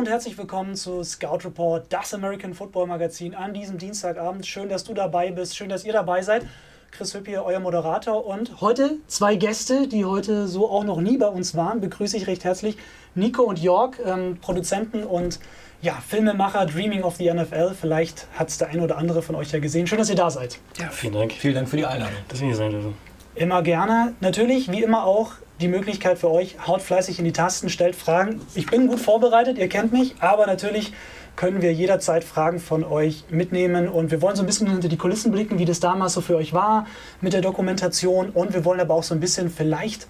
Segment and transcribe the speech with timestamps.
[0.00, 4.46] Und herzlich willkommen zu Scout Report, das American Football Magazin an diesem Dienstagabend.
[4.46, 6.46] Schön, dass du dabei bist, schön, dass ihr dabei seid.
[6.90, 8.24] Chris Hüpp hier, euer Moderator.
[8.24, 12.26] Und heute zwei Gäste, die heute so auch noch nie bei uns waren, begrüße ich
[12.28, 12.78] recht herzlich.
[13.14, 15.38] Nico und Jörg, ähm, Produzenten und
[15.82, 17.74] ja, Filmemacher, Dreaming of the NFL.
[17.78, 19.86] Vielleicht hat es der eine oder andere von euch ja gesehen.
[19.86, 20.58] Schön, dass ihr da seid.
[20.78, 21.32] Ja, vielen Dank.
[21.32, 22.16] Vielen Dank für die Einladung.
[22.28, 22.94] Dass wir hier sein dürfen.
[23.34, 24.14] Immer gerne.
[24.20, 28.40] Natürlich, wie immer auch, die Möglichkeit für euch, haut fleißig in die Tasten, stellt Fragen.
[28.54, 30.92] Ich bin gut vorbereitet, ihr kennt mich, aber natürlich
[31.36, 34.96] können wir jederzeit Fragen von euch mitnehmen und wir wollen so ein bisschen hinter die
[34.96, 36.86] Kulissen blicken, wie das damals so für euch war
[37.20, 40.06] mit der Dokumentation und wir wollen aber auch so ein bisschen vielleicht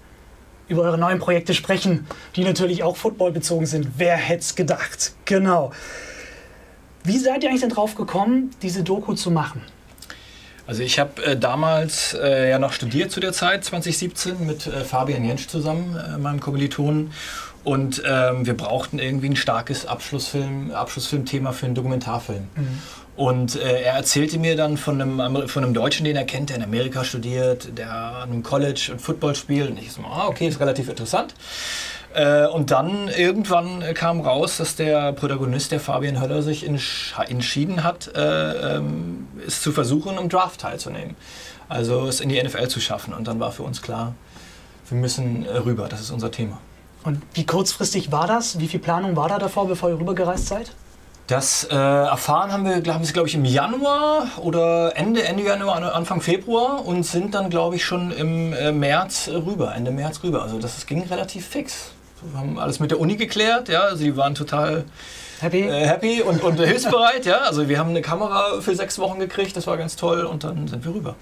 [0.67, 3.87] über eure neuen Projekte sprechen, die natürlich auch footballbezogen sind.
[3.97, 5.13] Wer hätte es gedacht?
[5.25, 5.71] Genau.
[7.03, 9.61] Wie seid ihr eigentlich denn drauf gekommen, diese Doku zu machen?
[10.71, 14.85] Also ich habe äh, damals äh, ja noch studiert zu der Zeit, 2017, mit äh,
[14.85, 17.11] Fabian Jentsch zusammen, äh, meinem Kommilitonen.
[17.65, 22.47] Und ähm, wir brauchten irgendwie ein starkes Abschlussfilm, Abschlussfilmthema für einen Dokumentarfilm.
[22.55, 22.79] Mhm.
[23.17, 26.55] Und äh, er erzählte mir dann von einem, von einem Deutschen, den er kennt, der
[26.55, 29.71] in Amerika studiert, der an einem College und Football spielt.
[29.71, 31.35] Und ich so, ah, okay, ist relativ interessant.
[32.13, 38.11] Äh, und dann irgendwann kam raus, dass der Protagonist, der Fabian Höller, sich entschieden hat,
[38.15, 41.15] äh, ähm, es zu versuchen, im Draft teilzunehmen.
[41.69, 43.13] Also es in die NFL zu schaffen.
[43.13, 44.13] Und dann war für uns klar,
[44.89, 46.59] wir müssen rüber, das ist unser Thema.
[47.03, 48.59] Und wie kurzfristig war das?
[48.59, 50.71] Wie viel Planung war da davor, bevor ihr rübergereist seid?
[51.27, 55.95] Das äh, erfahren haben wir, haben wir glaube ich, im Januar oder Ende, Ende Januar,
[55.95, 60.43] Anfang Februar und sind dann, glaube ich, schon im äh, März rüber, Ende März rüber.
[60.43, 61.91] Also das, das ging relativ fix.
[62.21, 64.85] Wir haben alles mit der Uni geklärt, ja, also die waren total
[65.39, 67.39] happy, äh, happy und, und hilfsbereit, ja.
[67.39, 70.67] Also wir haben eine Kamera für sechs Wochen gekriegt, das war ganz toll und dann
[70.67, 71.15] sind wir rüber.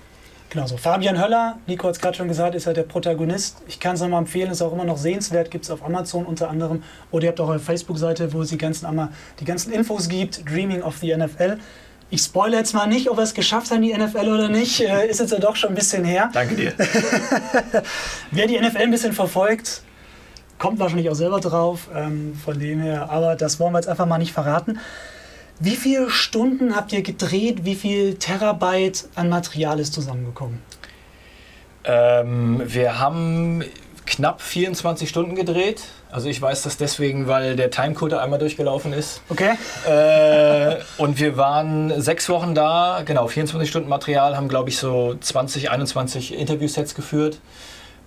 [0.50, 0.78] Genau so.
[0.78, 3.58] Fabian Höller, Nico hat es gerade schon gesagt, ist ja der Protagonist.
[3.68, 6.50] Ich kann es nochmal empfehlen, ist auch immer noch sehenswert, gibt es auf Amazon unter
[6.50, 6.82] anderem.
[7.12, 8.88] Oder ihr habt auch eine Facebook-Seite, wo es die ganzen,
[9.40, 11.58] die ganzen Infos gibt, Dreaming of the NFL.
[12.10, 14.82] Ich spoilere jetzt mal nicht, ob er es geschafft hat in die NFL oder nicht.
[14.82, 16.32] Äh, ist jetzt ja doch schon ein bisschen her.
[16.34, 16.74] Danke dir.
[18.32, 19.84] Wer die NFL ein bisschen verfolgt,
[20.60, 21.88] kommt wahrscheinlich auch selber drauf.
[21.96, 24.80] Ähm, von dem her, aber das wollen wir jetzt einfach mal nicht verraten.
[25.60, 27.66] Wie viele Stunden habt ihr gedreht?
[27.66, 30.62] Wie viel Terabyte an Material ist zusammengekommen?
[31.84, 33.64] Ähm, wir haben
[34.06, 35.84] knapp 24 Stunden gedreht.
[36.12, 39.22] Also ich weiß das deswegen, weil der Timecoder einmal durchgelaufen ist.
[39.30, 39.52] Okay.
[39.88, 45.16] Äh, und wir waren sechs Wochen da, genau, 24 Stunden Material, haben glaube ich so
[45.20, 47.40] 20, 21 Interviewsets geführt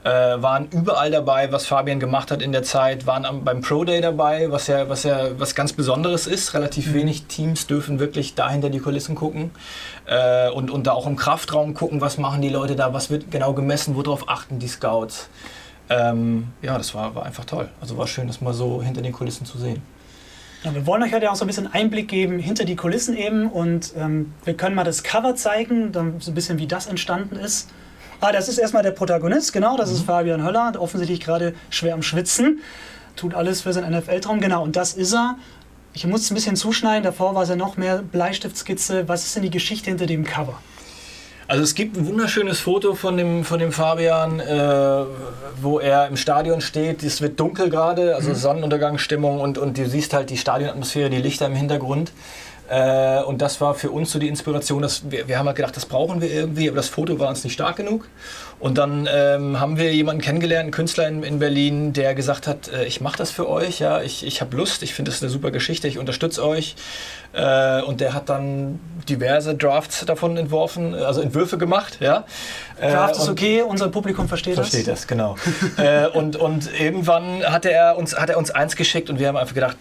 [0.05, 3.85] äh, waren überall dabei, was Fabian gemacht hat in der Zeit, waren am, beim Pro
[3.85, 6.55] Day dabei, was ja, was ja was ganz Besonderes ist.
[6.55, 6.95] Relativ mhm.
[6.95, 9.53] wenig Teams dürfen wirklich da hinter die Kulissen gucken
[10.07, 13.31] äh, und, und da auch im Kraftraum gucken, was machen die Leute da, was wird
[13.31, 15.29] genau gemessen, worauf achten die Scouts.
[15.89, 17.69] Ähm, ja, das war, war einfach toll.
[17.81, 19.83] Also war schön, das mal so hinter den Kulissen zu sehen.
[20.65, 23.49] Ja, wir wollen euch heute auch so ein bisschen Einblick geben hinter die Kulissen eben
[23.49, 27.37] und ähm, wir können mal das Cover zeigen, dann so ein bisschen wie das entstanden
[27.37, 27.69] ist.
[28.25, 29.97] Ah, das ist erstmal der Protagonist, genau, das mhm.
[29.97, 32.61] ist Fabian Höller, offensichtlich gerade schwer am Schwitzen,
[33.17, 35.39] tut alles für seinen NFL-Traum, genau, und das ist er.
[35.93, 39.09] Ich muss es ein bisschen zuschneiden, davor war es ja noch mehr Bleistiftskizze.
[39.09, 40.57] Was ist denn die Geschichte hinter dem Cover?
[41.49, 45.05] Also es gibt ein wunderschönes Foto von dem, von dem Fabian, äh,
[45.61, 47.03] wo er im Stadion steht.
[47.03, 48.35] Es wird dunkel gerade, also mhm.
[48.37, 52.13] Sonnenuntergangsstimmung und, und du siehst halt die Stadionatmosphäre, die Lichter im Hintergrund.
[52.73, 55.77] Äh, und das war für uns so die Inspiration, dass wir, wir haben halt gedacht,
[55.77, 58.09] das brauchen wir irgendwie, aber das Foto war uns nicht stark genug.
[58.61, 62.69] Und dann ähm, haben wir jemanden kennengelernt, einen Künstler in, in Berlin, der gesagt hat,
[62.69, 65.31] äh, ich mache das für euch, ja, ich, ich habe Lust, ich finde das eine
[65.31, 66.75] super Geschichte, ich unterstütze euch.
[67.35, 72.25] Äh, und der hat dann diverse Drafts davon entworfen, also Entwürfe gemacht, ja.
[72.81, 75.05] Draft ist okay, unser Publikum versteht, versteht das.
[75.05, 75.77] Versteht das, genau.
[75.77, 79.37] äh, und, und irgendwann hat er, uns, hat er uns eins geschickt und wir haben
[79.37, 79.77] einfach gedacht,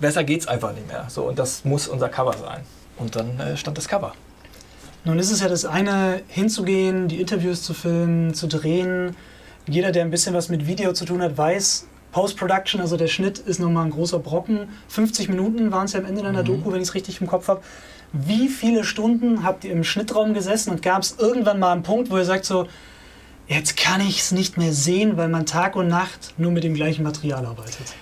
[0.00, 1.06] besser geht's einfach nicht mehr.
[1.08, 2.62] So, und das muss unser Cover sein.
[2.98, 4.12] Und dann äh, stand das Cover.
[5.04, 9.14] Nun ist es ja das eine, hinzugehen, die Interviews zu filmen, zu drehen.
[9.68, 13.38] Jeder, der ein bisschen was mit Video zu tun hat, weiß, Post-Production, also der Schnitt,
[13.38, 14.68] ist nochmal ein großer Brocken.
[14.88, 16.46] 50 Minuten waren es ja am Ende deiner mhm.
[16.46, 17.60] Doku, wenn ich es richtig im Kopf habe.
[18.12, 22.10] Wie viele Stunden habt ihr im Schnittraum gesessen und gab es irgendwann mal einen Punkt,
[22.10, 22.66] wo ihr sagt so,
[23.48, 26.74] jetzt kann ich es nicht mehr sehen, weil man Tag und Nacht nur mit dem
[26.74, 27.94] gleichen Material arbeitet?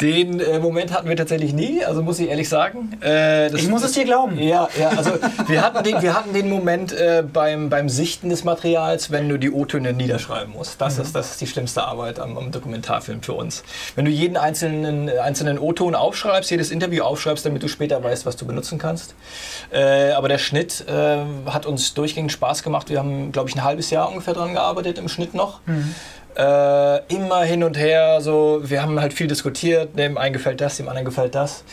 [0.00, 2.92] Den äh, Moment hatten wir tatsächlich nie, also muss ich ehrlich sagen.
[3.02, 4.38] Äh, ich muss es dir glauben.
[4.38, 5.12] Ja, ja also
[5.46, 9.38] wir hatten den, wir hatten den Moment äh, beim, beim Sichten des Materials, wenn du
[9.38, 10.80] die O-Töne niederschreiben musst.
[10.80, 11.04] Das, mhm.
[11.04, 13.64] ist, das ist die schlimmste Arbeit am, am, Dokumentarfilm für uns.
[13.94, 18.36] Wenn du jeden einzelnen, einzelnen O-Ton aufschreibst, jedes Interview aufschreibst, damit du später weißt, was
[18.36, 19.14] du benutzen kannst.
[19.72, 22.90] Äh, aber der Schnitt äh, hat uns durchgehend Spaß gemacht.
[22.90, 25.60] Wir haben, glaube ich, ein halbes Jahr ungefähr dran gearbeitet im Schnitt noch.
[25.66, 25.94] Mhm.
[26.36, 30.76] Äh, immer hin und her, so, wir haben halt viel diskutiert, dem einen gefällt das,
[30.76, 31.64] dem anderen gefällt das.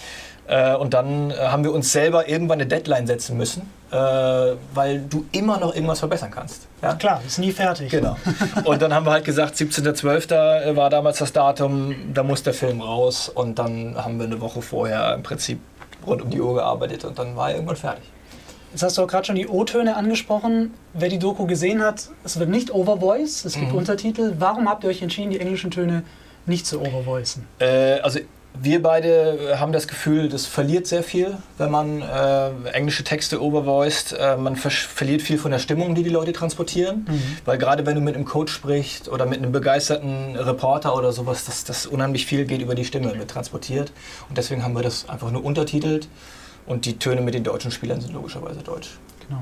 [0.48, 5.02] Äh, und dann äh, haben wir uns selber irgendwann eine Deadline setzen müssen, äh, weil
[5.10, 6.68] du immer noch irgendwas verbessern kannst.
[6.82, 6.94] Ja?
[6.96, 7.92] Klar, ist nie fertig.
[7.92, 8.18] Genau.
[8.66, 10.76] Und dann haben wir halt gesagt, 17.12.
[10.76, 13.30] war damals das Datum, da muss der Film raus.
[13.30, 15.60] Und dann haben wir eine Woche vorher im Prinzip
[16.06, 18.04] rund um die Uhr gearbeitet und dann war er irgendwann fertig.
[18.74, 20.74] Jetzt hast du auch gerade schon die O-Töne angesprochen.
[20.96, 23.78] Wer die Doku gesehen hat, es wird nicht Overvoice, es gibt mhm.
[23.78, 24.34] Untertitel.
[24.40, 26.04] Warum habt ihr euch entschieden, die englischen Töne
[26.48, 27.46] nicht zu overvoicen?
[27.60, 28.20] Äh, also
[28.60, 34.14] wir beide haben das Gefühl, das verliert sehr viel, wenn man äh, englische Texte overvoiced.
[34.14, 37.06] Äh, man ver verliert viel von der Stimmung, die die Leute transportieren.
[37.08, 37.22] Mhm.
[37.46, 41.46] Weil gerade wenn du mit einem Coach sprichst oder mit einem begeisterten Reporter oder sowas,
[41.46, 43.92] das, das unheimlich viel geht über die Stimme mit transportiert.
[44.30, 46.08] Und deswegen haben wir das einfach nur untertitelt.
[46.66, 48.98] Und die Töne mit den deutschen Spielern sind logischerweise deutsch.
[49.28, 49.42] Genau.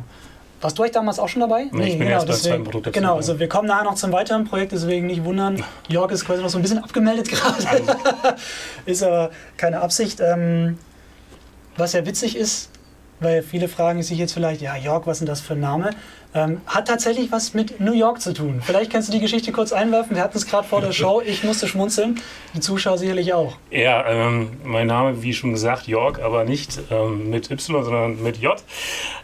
[0.62, 1.68] Warst du euch damals auch schon dabei?
[1.72, 2.94] Nee, ich bin genau, erst beim zweiten Produkt.
[2.94, 5.64] Genau, also wir kommen nachher noch zum weiteren Projekt, deswegen nicht wundern.
[5.88, 7.58] Jörg ist quasi noch so ein bisschen abgemeldet gerade.
[8.86, 10.20] ist aber keine Absicht.
[10.20, 10.78] Ähm,
[11.78, 12.70] was ja witzig ist,
[13.20, 15.92] weil viele fragen sich jetzt vielleicht, ja, Jörg, was ist denn das für ein Name?
[16.34, 18.62] Ähm, hat tatsächlich was mit New York zu tun.
[18.64, 20.16] Vielleicht kannst du die Geschichte kurz einwerfen.
[20.16, 21.22] Wir hatten es gerade vor der Show.
[21.26, 22.22] Ich musste schmunzeln.
[22.56, 23.58] Die Zuschauer sicherlich auch.
[23.70, 28.38] Ja, ähm, mein Name, wie schon gesagt, York, aber nicht ähm, mit Y, sondern mit
[28.38, 28.62] J.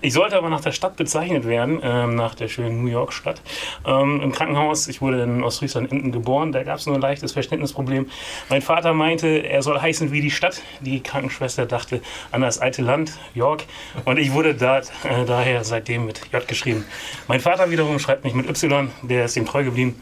[0.02, 3.42] Ich sollte aber nach der Stadt bezeichnet werden, ähm, nach der schönen New York-Stadt.
[3.86, 8.10] Ähm, Im Krankenhaus, ich wurde in Ostfriesland-Enten geboren, da gab es nur ein leichtes Verständnisproblem.
[8.50, 10.62] Mein Vater meinte, er soll heißen wie die Stadt.
[10.82, 12.02] Die Krankenschwester dachte
[12.32, 13.64] an das alte Land, York.
[14.04, 14.84] Und ich wurde da, äh,
[15.26, 16.86] daher seitdem mit J geschrieben.
[17.28, 20.02] Mein Vater wiederum schreibt mich mit Y, der ist ihm treu geblieben.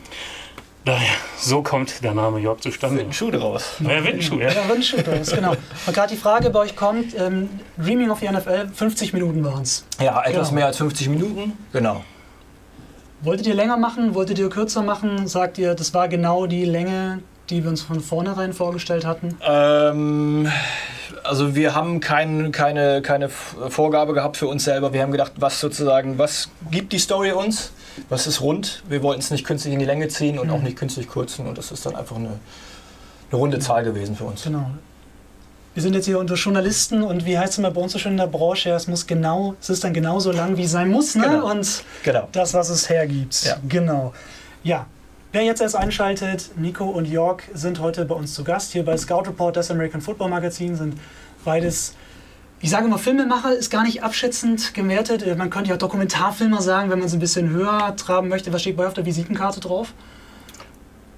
[0.85, 2.97] Daher, so kommt der Name Jörg zustande.
[2.97, 3.77] Wird ein Schuh draus.
[3.79, 4.49] Ja, wird ein Schuh, ja.
[4.49, 5.55] ja wird ein Schuh draus, genau.
[5.87, 9.63] Und gerade die Frage bei euch kommt, ähm, Dreaming of the NFL, 50 Minuten waren
[9.63, 9.83] es.
[9.99, 10.59] Ja, etwas genau.
[10.59, 12.03] mehr als 50 Minuten, genau.
[13.21, 15.27] Wolltet ihr länger machen, wolltet ihr kürzer machen?
[15.27, 19.37] Sagt ihr, das war genau die Länge, die wir uns von vornherein vorgestellt hatten?
[19.41, 20.51] Ähm,
[21.23, 24.93] also wir haben kein, keine, keine Vorgabe gehabt für uns selber.
[24.93, 27.71] Wir haben gedacht, was sozusagen, was gibt die Story uns?
[28.09, 28.83] Was ist rund?
[28.89, 30.53] Wir wollten es nicht künstlich in die Länge ziehen und mhm.
[30.53, 31.47] auch nicht künstlich kürzen.
[31.47, 32.39] Und das ist dann einfach eine,
[33.31, 34.43] eine runde Zahl gewesen für uns.
[34.43, 34.69] Genau.
[35.73, 38.13] Wir sind jetzt hier unter Journalisten und wie heißt es immer bei uns so schön
[38.13, 40.89] in der Branche, ja, es muss genau, es ist dann genauso lang, wie es sein
[40.89, 41.23] muss, ne?
[41.23, 41.51] Genau.
[41.51, 42.29] Und genau.
[42.31, 43.43] das, was es hergibt.
[43.43, 43.57] Ja.
[43.67, 44.13] Genau.
[44.63, 44.85] Ja,
[45.35, 48.95] Wer jetzt erst einschaltet, Nico und Jörg sind heute bei uns zu Gast hier bei
[48.95, 50.97] Scout Report, das American Football Magazin, sind
[51.43, 51.93] beides,
[52.61, 55.37] ich sage immer, Filmemacher ist gar nicht abschätzend gewertet.
[55.37, 58.53] Man könnte ja auch Dokumentarfilmer sagen, wenn man es ein bisschen höher traben möchte.
[58.53, 59.93] Was steht bei auf der Visitenkarte drauf?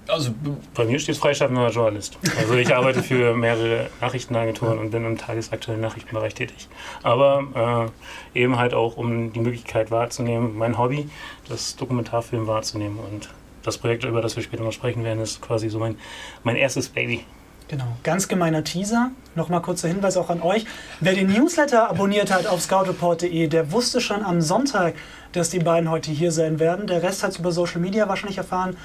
[0.08, 0.32] Also
[0.74, 2.18] bei mir steht freischaffender Journalist.
[2.36, 6.68] Also ich arbeite für mehrere Nachrichtenagenturen und bin im tagesaktuellen Nachrichtenbereich tätig.
[7.04, 7.92] Aber
[8.34, 11.08] äh, eben halt auch, um die Möglichkeit wahrzunehmen, mein Hobby,
[11.48, 13.28] das Dokumentarfilm wahrzunehmen und
[13.68, 15.96] das Projekt, über das wir später noch sprechen werden, ist quasi so mein,
[16.42, 17.24] mein erstes Baby.
[17.68, 19.10] Genau, ganz gemeiner Teaser.
[19.34, 20.64] Nochmal kurzer Hinweis auch an euch.
[21.00, 24.94] Wer den Newsletter abonniert hat auf scoutreport.de, der wusste schon am Sonntag,
[25.32, 26.86] dass die beiden heute hier sein werden.
[26.86, 28.78] Der Rest hat es über Social Media wahrscheinlich erfahren,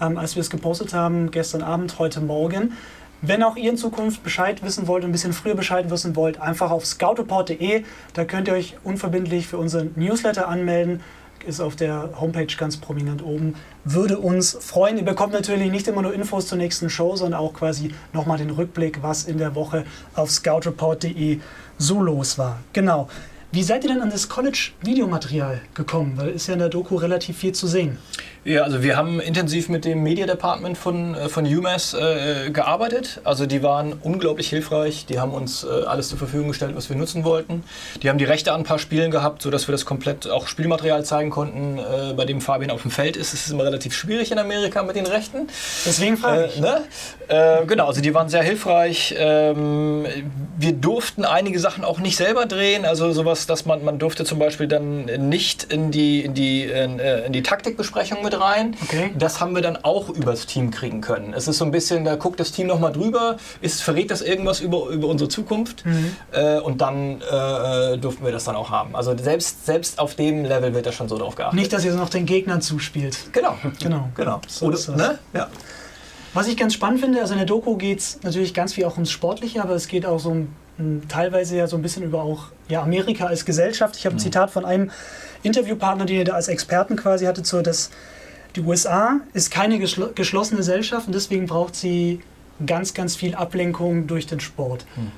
[0.00, 2.72] ähm, als wir es gepostet haben, gestern Abend, heute Morgen.
[3.20, 6.70] Wenn auch ihr in Zukunft Bescheid wissen wollt, ein bisschen früher Bescheid wissen wollt, einfach
[6.70, 7.84] auf scoutreport.de.
[8.14, 11.02] Da könnt ihr euch unverbindlich für unseren Newsletter anmelden
[11.44, 13.54] ist auf der Homepage ganz prominent oben.
[13.84, 14.98] Würde uns freuen.
[14.98, 18.50] Ihr bekommt natürlich nicht immer nur Infos zur nächsten Show, sondern auch quasi nochmal den
[18.50, 21.40] Rückblick, was in der Woche auf scoutreport.de
[21.78, 22.60] so los war.
[22.72, 23.08] Genau.
[23.52, 26.12] Wie seid ihr denn an das College-Videomaterial gekommen?
[26.14, 27.98] Weil ist ja in der Doku relativ viel zu sehen.
[28.42, 33.20] Ja, also wir haben intensiv mit dem Media Department von, äh, von UMass äh, gearbeitet.
[33.22, 35.04] Also die waren unglaublich hilfreich.
[35.04, 37.64] Die haben uns äh, alles zur Verfügung gestellt, was wir nutzen wollten.
[38.02, 41.04] Die haben die Rechte an ein paar Spielen gehabt, sodass wir das komplett auch Spielmaterial
[41.04, 43.34] zeigen konnten, äh, bei dem Fabian auf dem Feld ist.
[43.34, 45.48] Es ist immer relativ schwierig in Amerika mit den Rechten.
[45.84, 46.56] Deswegen frage ich.
[46.56, 46.82] Äh, ne?
[47.28, 49.14] Äh, genau, also die waren sehr hilfreich.
[49.18, 50.06] Ähm,
[50.56, 52.86] wir durften einige Sachen auch nicht selber drehen.
[52.86, 56.98] Also sowas, dass man, man durfte zum Beispiel dann nicht in die, in die, in,
[56.98, 58.76] in die Taktikbesprechung mit mit rein.
[58.82, 59.10] Okay.
[59.18, 61.34] Das haben wir dann auch übers Team kriegen können.
[61.34, 64.60] Es ist so ein bisschen, da guckt das Team nochmal drüber, ist, verrät das irgendwas
[64.60, 66.16] über, über unsere Zukunft mhm.
[66.32, 68.94] äh, und dann äh, durften wir das dann auch haben.
[68.94, 71.58] Also selbst, selbst auf dem Level wird da schon so drauf geachtet.
[71.58, 73.18] Nicht, dass ihr noch den Gegnern zuspielt.
[73.32, 73.56] Genau.
[73.82, 74.08] Genau.
[74.14, 74.40] genau.
[74.46, 75.18] So Oder, ne?
[75.32, 75.48] ja.
[76.32, 78.94] Was ich ganz spannend finde, also in der Doku geht es natürlich ganz viel auch
[78.94, 82.46] ums Sportliche, aber es geht auch so ein, teilweise ja so ein bisschen über auch
[82.68, 83.96] ja, Amerika als Gesellschaft.
[83.96, 84.22] Ich habe ein mhm.
[84.22, 84.90] Zitat von einem
[85.42, 87.90] Interviewpartner, den ihr da als Experten quasi hattet, so dass
[88.56, 92.20] die USA ist keine geschlossene Gesellschaft und deswegen braucht sie
[92.66, 94.86] ganz, ganz viel Ablenkung durch den Sport.
[94.94, 95.12] Hm.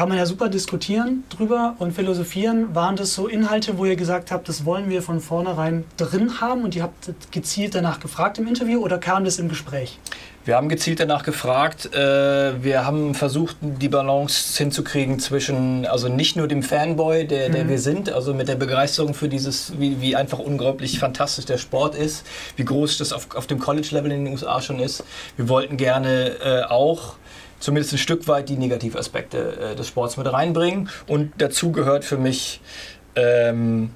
[0.00, 2.74] Kann man ja super diskutieren drüber und philosophieren.
[2.74, 6.62] Waren das so Inhalte, wo ihr gesagt habt, das wollen wir von vornherein drin haben
[6.62, 9.98] und ihr habt gezielt danach gefragt im Interview oder kam das im Gespräch?
[10.46, 11.94] Wir haben gezielt danach gefragt.
[11.94, 17.64] Äh, wir haben versucht, die Balance hinzukriegen zwischen, also nicht nur dem Fanboy, der, der
[17.64, 17.68] mhm.
[17.68, 21.94] wir sind, also mit der Begeisterung für dieses, wie, wie einfach unglaublich fantastisch der Sport
[21.94, 22.24] ist,
[22.56, 25.04] wie groß das auf, auf dem College-Level in den USA schon ist.
[25.36, 27.16] Wir wollten gerne äh, auch
[27.60, 30.88] zumindest ein Stück weit die Negativaspekte äh, des Sports mit reinbringen.
[31.06, 32.60] Und dazu gehört für mich,
[33.14, 33.90] ähm,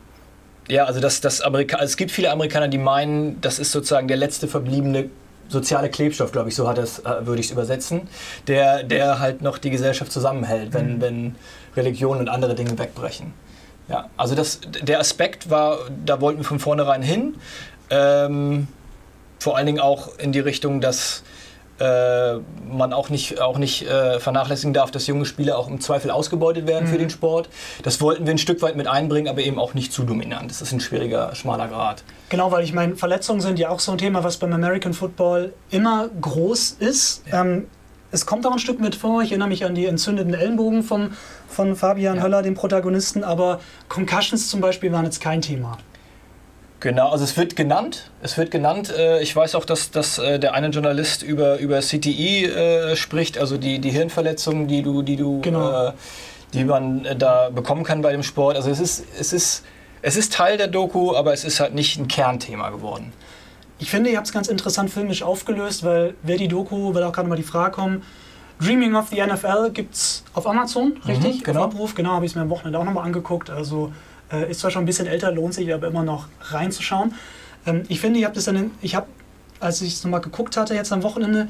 [0.69, 4.17] ja, also das, das Amerika es gibt viele Amerikaner, die meinen, das ist sozusagen der
[4.17, 5.11] letzte verbliebene
[5.49, 8.09] soziale Klebstoff, glaube ich, so hat es, äh, würde ich es übersetzen,
[8.47, 11.01] der, der halt noch die Gesellschaft zusammenhält, wenn, mhm.
[11.01, 11.35] wenn
[11.77, 13.33] Religion und andere Dinge wegbrechen.
[13.89, 17.35] Ja, also das, der Aspekt war, da wollten wir von vornherein hin.
[17.91, 18.69] Ähm,
[19.39, 21.23] vor allen Dingen auch in die Richtung, dass
[21.81, 22.35] äh,
[22.71, 26.67] man auch nicht, auch nicht äh, vernachlässigen darf, dass junge Spieler auch im Zweifel ausgebeutet
[26.67, 26.93] werden mhm.
[26.93, 27.49] für den Sport.
[27.83, 30.51] Das wollten wir ein Stück weit mit einbringen, aber eben auch nicht zu dominant.
[30.51, 32.05] Das ist ein schwieriger, schmaler Grad.
[32.29, 35.53] Genau, weil ich meine, Verletzungen sind ja auch so ein Thema, was beim American Football
[35.71, 37.23] immer groß ist.
[37.31, 37.43] Ja.
[37.43, 37.67] Ähm,
[38.11, 39.23] es kommt auch ein Stück mit vor.
[39.23, 41.11] Ich erinnere mich an die entzündeten Ellenbogen vom,
[41.49, 42.23] von Fabian ja.
[42.23, 45.79] Höller, dem Protagonisten, aber Concussions zum Beispiel waren jetzt kein Thema.
[46.85, 48.11] Genau, also es wird genannt.
[48.21, 48.93] Es wird genannt.
[48.95, 53.39] Äh, ich weiß auch, dass, dass äh, der eine Journalist über, über CTI äh, spricht,
[53.39, 55.95] also die, die Hirnverletzungen, die du, die du, genau.
[56.53, 58.57] die man da bekommen kann bei dem Sport.
[58.57, 59.65] Also es ist, es ist,
[60.03, 63.15] es ist Teil der Doku, aber es ist halt nicht ein Kernthema geworden.
[63.79, 67.15] Ich finde, ihr habt es ganz interessant filmisch aufgelöst, weil wer die Doku, will auch
[67.15, 68.03] gerade mal die Frage kommen,
[68.61, 71.39] Dreaming of the NFL gibt es auf Amazon, richtig?
[71.39, 71.61] Mhm, genau.
[71.61, 73.49] Auf Abruf, genau, habe ich es mir am Wochenende auch nochmal angeguckt.
[73.49, 73.91] Also
[74.33, 77.15] äh, ist zwar schon ein bisschen älter, lohnt sich aber immer noch reinzuschauen.
[77.67, 79.07] Ähm, ich finde, ich habe das dann, ich habe,
[79.61, 81.49] als ich es nochmal geguckt hatte jetzt am Wochenende,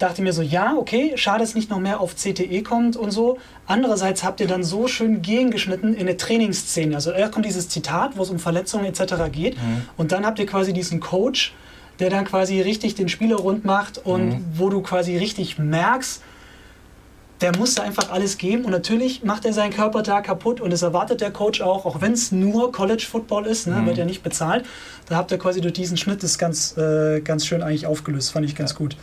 [0.00, 3.10] dachte mir so, ja, okay, schade, dass es nicht noch mehr auf CTE kommt und
[3.10, 3.38] so.
[3.66, 6.94] Andererseits habt ihr dann so schön gegengeschnitten in der Trainingsszene.
[6.94, 9.14] Also erst kommt dieses Zitat, wo es um Verletzungen etc.
[9.30, 9.82] geht mhm.
[9.96, 11.52] und dann habt ihr quasi diesen Coach,
[11.98, 14.44] der dann quasi richtig den Spieler rund macht und mhm.
[14.54, 16.22] wo du quasi richtig merkst,
[17.40, 20.82] der musste einfach alles geben und natürlich macht er seinen Körper da kaputt und das
[20.82, 23.86] erwartet der Coach auch, auch wenn es nur College Football ist, ne, mhm.
[23.86, 24.64] wird ja nicht bezahlt.
[25.08, 28.44] Da habt ihr quasi durch diesen Schnitt das ganz, äh, ganz schön eigentlich aufgelöst, fand
[28.44, 28.76] ich ganz ja.
[28.76, 28.96] gut.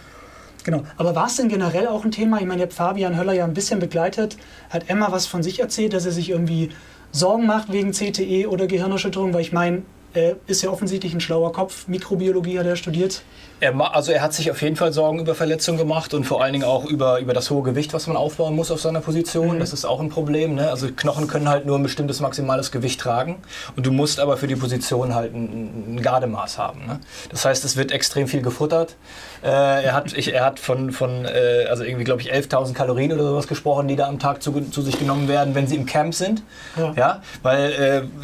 [0.63, 0.84] Genau.
[0.98, 2.39] Aber war es denn generell auch ein Thema?
[2.39, 4.36] Ich meine, ihr habt Fabian Höller ja ein bisschen begleitet.
[4.70, 6.72] Hat Emma was von sich erzählt, dass er sich irgendwie
[7.13, 9.34] Sorgen macht wegen CTE oder Gehirnerschütterung?
[9.34, 11.88] Weil ich meine, er ist ja offensichtlich ein schlauer Kopf.
[11.88, 13.24] Mikrobiologie hat er studiert.
[13.59, 16.53] Er, also er hat sich auf jeden Fall Sorgen über Verletzungen gemacht und vor allen
[16.53, 19.55] Dingen auch über, über das hohe Gewicht, was man aufbauen muss auf seiner Position.
[19.55, 19.59] Mhm.
[19.59, 20.55] Das ist auch ein Problem.
[20.55, 20.69] Ne?
[20.69, 23.37] Also Knochen können halt nur ein bestimmtes maximales Gewicht tragen
[23.75, 26.85] und du musst aber für die Position halt ein, ein Gardemaß haben.
[26.85, 26.99] Ne?
[27.29, 28.95] Das heißt, es wird extrem viel gefuttert.
[29.43, 33.11] Äh, er, hat, ich, er hat von, von äh, also irgendwie, glaube ich, 11.000 Kalorien
[33.11, 35.87] oder sowas gesprochen, die da am Tag zu, zu sich genommen werden, wenn sie im
[35.87, 36.43] Camp sind.
[36.77, 36.93] Ja.
[36.95, 37.21] ja?
[37.41, 37.71] Weil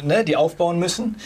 [0.02, 1.16] äh, ne, die aufbauen müssen.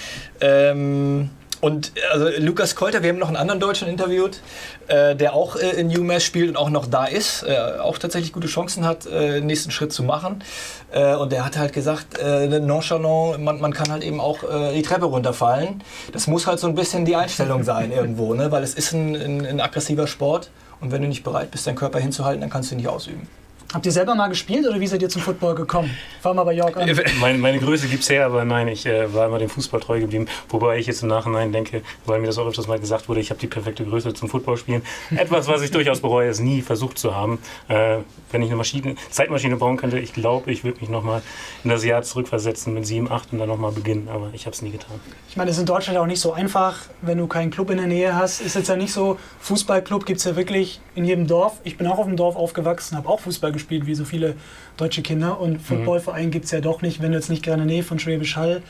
[0.41, 4.41] Ähm, und also Lukas Kolter, wir haben noch einen anderen Deutschen interviewt,
[4.87, 8.33] äh, der auch äh, in UMass spielt und auch noch da ist, äh, auch tatsächlich
[8.33, 10.45] gute Chancen hat, äh, den nächsten Schritt zu machen.
[10.93, 14.39] Äh, und der hat halt gesagt, äh, nonchalant, man, man, kann halt eben auch
[14.75, 15.83] die Treppe runterfallen.
[16.13, 18.51] Das muss halt so ein bisschen die Einstellung sein irgendwo, ne?
[18.51, 20.51] weil es ist ein, ein, ein aggressiver Sport
[20.81, 23.29] und wenn du nicht bereit bist, deinen Körper hinzuhalten, dann kannst du ihn nicht ausüben.
[23.75, 25.91] Habt ihr selber mal gespielt oder wie seid ihr zum Football gekommen?
[26.23, 26.89] Fangen wir bei Jörg an.
[27.21, 30.01] Meine, meine Größe gibt es her, aber nein, ich äh, war immer dem Fußball treu
[30.01, 30.27] geblieben.
[30.49, 33.29] Wobei ich jetzt im Nachhinein denke, weil mir das auch öfters mal gesagt wurde, ich
[33.29, 34.81] habe die perfekte Größe zum Footballspielen.
[35.17, 37.41] Etwas, was ich durchaus bereue, ist nie versucht zu haben.
[37.69, 37.99] Äh,
[38.33, 41.21] wenn ich eine Maschine, Zeitmaschine bauen könnte, ich glaube, ich würde mich nochmal
[41.63, 44.09] in das Jahr zurückversetzen mit 7, 8 und dann nochmal beginnen.
[44.11, 44.99] Aber ich habe es nie getan.
[45.29, 47.77] Ich meine, es ist in Deutschland auch nicht so einfach, wenn du keinen Club in
[47.77, 48.41] der Nähe hast.
[48.41, 51.61] Ist jetzt ja nicht so, Fußballclub gibt es ja wirklich in jedem Dorf.
[51.65, 54.35] Ich bin auch auf dem Dorf aufgewachsen, habe auch Fußball gespielt, wie so viele
[54.77, 55.41] deutsche Kinder.
[55.41, 55.61] Und mhm.
[55.61, 58.63] Footballverein gibt es ja doch nicht, wenn du jetzt nicht der Nähe von Schwäbisch Hall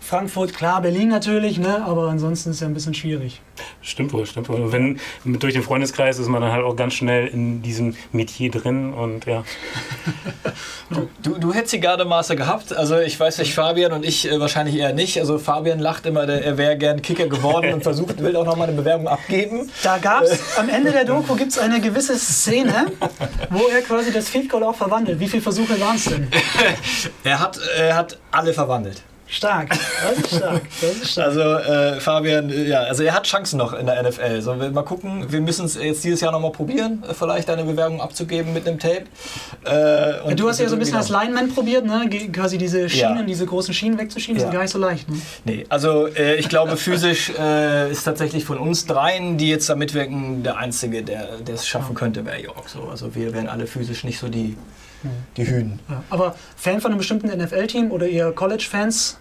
[0.00, 1.84] Frankfurt, klar, Berlin natürlich, ne?
[1.84, 3.40] aber ansonsten ist es ja ein bisschen schwierig.
[3.80, 4.60] Stimmt wohl, stimmt wohl.
[4.60, 8.50] Und wenn durch den Freundeskreis ist man dann halt auch ganz schnell in diesem Metier
[8.50, 9.44] drin und ja.
[11.22, 14.76] du, du hättest die Gardemaße gehabt, also ich weiß nicht, Fabian und ich äh, wahrscheinlich
[14.76, 15.18] eher nicht.
[15.18, 18.56] Also Fabian lacht immer, der, er wäre gern Kicker geworden und versucht, will auch noch
[18.56, 19.70] mal eine Bewerbung abgeben.
[19.82, 22.92] Da gab es, am Ende der Doku gibt es eine gewisse Szene,
[23.50, 25.18] wo er quasi das Field Goal auch verwandelt.
[25.20, 26.28] Wie viele Versuche waren es denn?
[27.24, 29.02] er, hat, er hat alle verwandelt.
[29.28, 30.62] Stark, das ist stark.
[30.80, 31.26] Das ist stark.
[31.26, 34.40] Also äh, Fabian, ja, also er hat Chancen noch in der NFL.
[34.40, 37.64] So, wir mal gucken, wir müssen es jetzt dieses Jahr nochmal probieren, äh, vielleicht eine
[37.64, 39.04] Bewerbung abzugeben mit einem Tape.
[39.64, 42.08] Äh, du hast ja so ein bisschen als Lineman probiert, ne?
[42.32, 43.22] quasi diese Schienen, ja.
[43.22, 44.46] diese großen Schienen wegzuschieben, ja.
[44.46, 45.08] sind gar nicht so leicht.
[45.08, 45.20] Ne?
[45.44, 49.74] Nee, also äh, ich glaube physisch äh, ist tatsächlich von uns dreien, die jetzt da
[49.74, 52.68] mitwirken, der Einzige, der es schaffen könnte, wäre York.
[52.68, 52.88] So.
[52.88, 54.56] Also wir wären alle physisch nicht so die
[55.36, 55.80] die Hünen.
[55.88, 56.02] Ja.
[56.10, 59.18] Aber Fan von einem bestimmten NFL-Team oder eher College-Fans?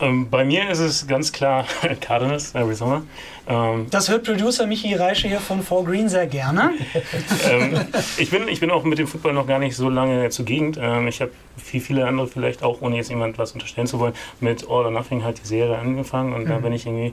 [0.00, 1.66] Ähm, bei mir ist es ganz klar
[2.00, 3.02] Cardinals, Arizona.
[3.46, 6.72] Ähm, Das hört Producer Michi Reische hier von Four Green sehr gerne.
[7.48, 7.80] ähm,
[8.18, 10.78] ich, bin, ich bin auch mit dem Football noch gar nicht so lange zugegend.
[10.80, 11.30] Ähm, ich habe
[11.70, 14.90] wie viele andere vielleicht auch, ohne jetzt jemand was unterstellen zu wollen, mit All or
[14.90, 17.12] Nothing halt die Serie angefangen und da bin ich irgendwie,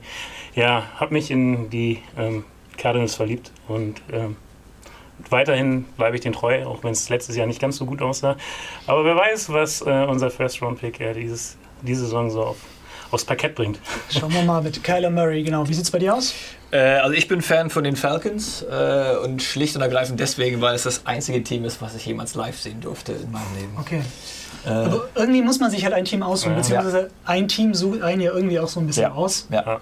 [0.55, 2.00] ja, habe mich in die
[2.77, 4.01] Cardinals verliebt und
[5.29, 8.35] weiterhin bleibe ich den treu, auch wenn es letztes Jahr nicht ganz so gut aussah.
[8.87, 12.57] Aber wer weiß, was äh, unser First-Round-Pick äh, dieses, diese Saison so auf,
[13.11, 13.79] aufs Parkett bringt.
[14.09, 15.67] Schauen wir mal mit Kyler Murray, genau.
[15.67, 16.33] Wie sieht es bei dir aus?
[16.71, 20.75] Äh, also ich bin Fan von den Falcons äh, und schlicht und ergreifend deswegen, weil
[20.75, 23.73] es das einzige Team ist, was ich jemals live sehen durfte in meinem Leben.
[23.79, 24.01] Okay.
[24.65, 26.57] Äh, Aber irgendwie muss man sich halt ein Team aussuchen, Ja.
[26.59, 29.11] beziehungsweise ein Team sucht einen ja irgendwie auch so ein bisschen Ja.
[29.11, 29.47] aus.
[29.49, 29.81] ja.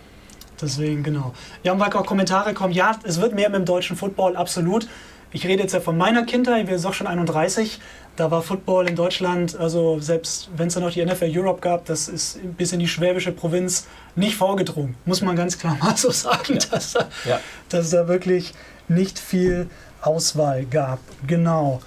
[0.62, 1.34] Deswegen, genau.
[1.64, 4.88] Ja, und weil auch Kommentare kommen, ja, es wird mehr mit dem deutschen Football, absolut.
[5.32, 7.80] Ich rede jetzt ja von meiner Kindheit, wir sind auch schon 31.
[8.16, 11.86] Da war Football in Deutschland, also selbst wenn es da noch die NFL Europe gab,
[11.86, 14.96] das ist bis in die schwäbische Provinz nicht vorgedrungen.
[15.06, 17.40] Muss man ganz klar mal so sagen, dass, da, Ja.
[17.70, 18.54] dass es da wirklich
[18.88, 19.70] nicht viel
[20.02, 21.00] Auswahl gab.
[21.28, 21.82] Genau.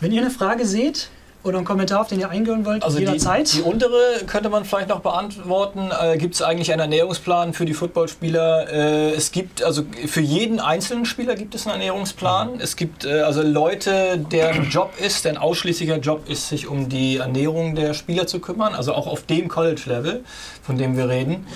[0.00, 1.10] Wenn ihr eine Frage seht
[1.48, 3.52] oder einen Kommentar, auf den ihr eingehen wollt, Also die, jederzeit.
[3.52, 5.90] die untere könnte man vielleicht noch beantworten.
[6.00, 8.70] Äh, gibt es eigentlich einen Ernährungsplan für die Footballspieler?
[8.70, 12.60] Äh, es gibt, also für jeden einzelnen Spieler gibt es einen Ernährungsplan.
[12.60, 17.16] Es gibt äh, also Leute, deren Job ist, deren ausschließlicher Job ist, sich um die
[17.16, 18.74] Ernährung der Spieler zu kümmern.
[18.74, 20.24] Also auch auf dem College-Level,
[20.62, 21.46] von dem wir reden.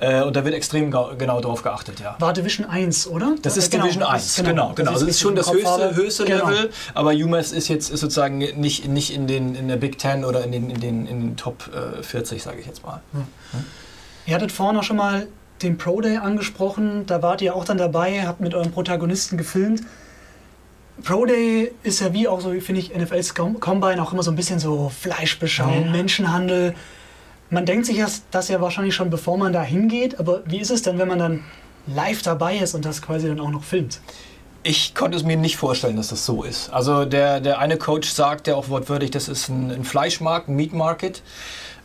[0.00, 2.16] Äh, und da wird extrem genau drauf geachtet, ja.
[2.18, 3.36] war Division 1, oder?
[3.42, 4.74] Das ist Genau, Division das 1, ist- genau, genau.
[4.74, 6.48] dass Also ich das ist schon das höchste, höchste Genau.
[6.48, 10.24] Level, aber UMass ist jetzt ist sozusagen nicht, nicht in, den, in der Big Ten
[10.24, 13.02] oder in den, in den, in den Top äh, 40, sage ich jetzt mal.
[14.26, 15.26] Ihr hattet vorhin auch schon mal
[15.60, 19.82] den Pro Day angesprochen, da wart ihr auch dann dabei, habt mit eurem Protagonisten gefilmt.
[21.04, 24.30] Pro Day ist ja wie auch so, finde ich, NFLs Com- Combine auch immer so
[24.30, 25.90] ein bisschen so Fleischbeschau, Ja.
[25.90, 26.74] Menschenhandel.
[27.50, 30.70] Man denkt sich das, das ja wahrscheinlich schon, bevor man da hingeht, aber wie ist
[30.70, 31.44] es denn, wenn man dann
[31.86, 34.00] live dabei ist und das quasi dann auch noch filmt?
[34.62, 36.70] Ich konnte es mir nicht vorstellen, dass das so ist.
[36.70, 40.54] Also der, der eine Coach sagt ja auch wortwörtlich, das ist ein, ein Fleischmarkt, ein
[40.54, 41.22] Meat Market.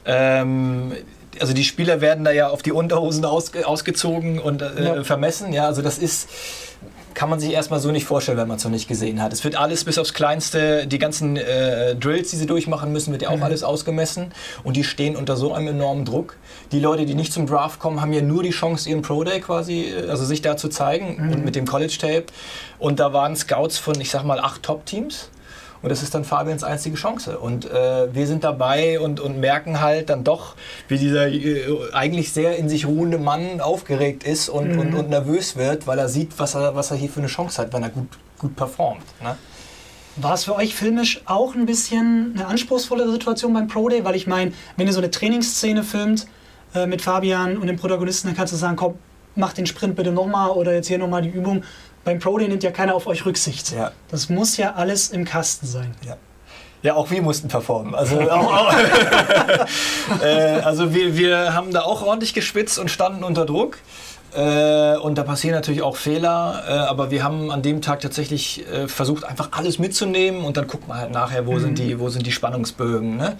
[0.05, 0.93] Ähm,
[1.39, 5.03] also die Spieler werden da ja auf die Unterhosen ausge, ausgezogen und äh, Ja.
[5.03, 5.51] vermessen.
[5.53, 6.29] Ja, also das ist
[7.15, 9.33] kann man sich erstmal so nicht vorstellen, wenn man es noch nicht gesehen hat.
[9.33, 13.23] Es wird alles bis aufs Kleinste, die ganzen äh, Drills, die sie durchmachen müssen, wird
[13.23, 14.33] ja auch alles ausgemessen.
[14.63, 16.35] Und die stehen unter so einem enormen Druck.
[16.71, 19.39] Die Leute, die nicht zum Draft kommen, haben ja nur die Chance, ihren Pro Day
[19.39, 22.25] quasi, äh, also sich da zu zeigen und mit dem College Tape.
[22.77, 25.29] Und da waren Scouts von, ich sag mal, acht Top-Teams.
[25.85, 27.37] Und das ist dann Fabians einzige Chance.
[27.37, 30.55] Und äh, wir sind dabei und, und merken halt dann doch,
[30.87, 35.57] wie dieser äh, eigentlich sehr in sich ruhende Mann aufgeregt ist und, und, und nervös
[35.57, 37.89] wird, weil er sieht, was er, was er hier für eine Chance hat, wenn er
[37.89, 38.07] gut,
[38.39, 39.03] gut performt.
[39.21, 39.37] Ne?
[40.15, 44.03] War es für euch filmisch auch ein bisschen eine anspruchsvollere Situation beim Pro Day?
[44.03, 46.25] Weil ich meine, wenn ihr so eine Trainingsszene filmt
[46.73, 48.95] äh, mit Fabian und dem Protagonisten, dann kannst du sagen, komm,
[49.35, 51.63] mach den Sprint bitte nochmal oder jetzt hier nochmal die Übung.
[52.05, 53.71] Beim Pro Day nimmt ja keiner auf euch Rücksicht.
[53.73, 53.91] Ja.
[54.09, 55.93] Das muss ja alles im Kasten sein.
[56.05, 56.15] Ja.
[56.83, 57.95] Ja, auch wir mussten performen.
[57.95, 58.73] Also, auch, auch,
[60.21, 63.79] äh, also wir, wir haben da auch ordentlich geschwitzt und standen unter Druck.
[64.35, 68.67] Äh, und da passieren natürlich auch Fehler, äh, aber wir haben an dem Tag tatsächlich
[68.67, 72.09] äh, versucht, einfach alles mitzunehmen und dann guckt man halt nachher, wo, sind, die, wo
[72.09, 73.17] sind die Spannungsbögen.
[73.17, 73.37] Ne?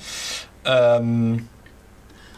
[0.64, 1.48] Ähm,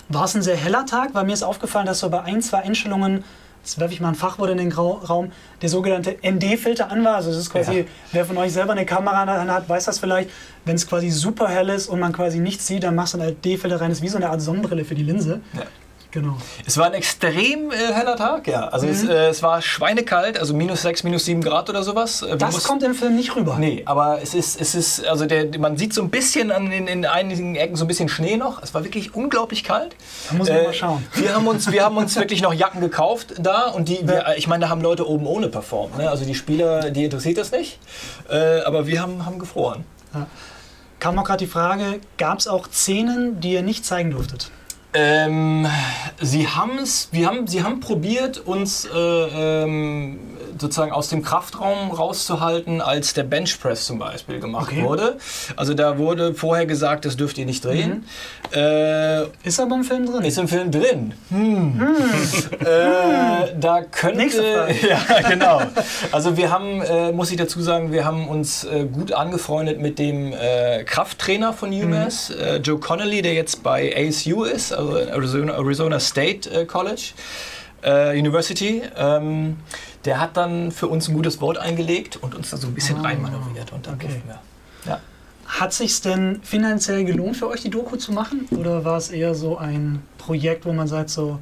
[0.09, 1.11] War es ein sehr heller Tag?
[1.13, 3.23] Weil mir ist aufgefallen, dass so bei ein, zwei Einstellungen,
[3.67, 7.15] jetzt werfe ich mal ein Fachwort in den Raum, der sogenannte ND-Filter an war.
[7.15, 7.83] Also das ist quasi, Ja.
[8.13, 10.29] wer von euch selber eine Kamera hat, weiß das vielleicht.
[10.63, 13.35] Wenn es quasi super hell ist und man quasi nichts sieht, dann machst du einen
[13.35, 13.89] ND-Filter rein.
[13.89, 15.41] Das ist wie so eine Art Sonnenbrille für die Linse.
[15.53, 15.63] Ja.
[16.11, 16.37] Genau.
[16.65, 18.69] Es war ein extrem äh, heller Tag, ja.
[18.69, 19.09] Also es, Mhm.
[19.09, 22.21] äh, es war schweinekalt, also minus 6, minus 7 Grad oder sowas.
[22.21, 23.57] Äh, wir Das mussten- kommt im Film nicht rüber.
[23.59, 26.87] Nee, aber es ist, es ist, also der, man sieht so ein bisschen an den,
[26.87, 28.63] in einigen Ecken so ein bisschen Schnee noch.
[28.63, 29.95] Es war wirklich unglaublich kalt.
[30.29, 31.05] Da muss man mal schauen.
[31.13, 34.47] Wir haben uns, wir haben uns wirklich noch Jacken gekauft da und die, wir, ich
[34.47, 35.97] meine, da haben Leute oben ohne performt.
[35.97, 36.09] Ne?
[36.09, 37.79] Also die Spieler, die interessiert das nicht.
[38.29, 39.83] Äh, aber wir haben, haben gefroren.
[40.99, 44.49] Kam auch gerade die Frage, gab es auch Szenen, die ihr nicht zeigen durftet?
[44.99, 45.67] Ähm,
[46.19, 50.17] sie, haben's, wir haben, sie haben probiert, uns äh, ähm,
[50.59, 54.83] sozusagen aus dem Kraftraum rauszuhalten, als der Benchpress zum Beispiel gemacht Okay.
[54.83, 55.17] wurde.
[55.55, 58.05] Also da wurde vorher gesagt, das dürft ihr nicht drehen.
[58.53, 60.23] Äh, Ist aber im Film drin.
[60.23, 61.13] ist im Film drin.
[61.29, 61.81] Hm.
[62.59, 64.17] Äh, da könnte.
[64.87, 65.61] Ja, genau.
[66.11, 69.99] Also wir haben, äh, muss ich dazu sagen, wir haben uns äh, gut angefreundet mit
[69.99, 75.53] dem äh, Krafttrainer von UMass, äh, Joe Connolly, der jetzt bei ASU ist, also Arizona,
[75.53, 77.11] Arizona State College.
[77.83, 79.57] Äh, University, ähm,
[80.05, 82.97] der hat dann für uns ein gutes Wort eingelegt und uns da so ein bisschen
[82.97, 84.07] Ah, reinmanövriert und dann okay.
[84.07, 84.39] durften wir.
[84.85, 84.99] Ja.
[85.47, 88.47] hat sich denn finanziell gelohnt für euch, die Doku zu machen?
[88.57, 91.39] Oder war es eher so ein Projekt, wo man sagt, so